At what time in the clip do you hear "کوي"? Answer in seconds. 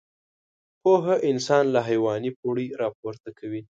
3.39-3.59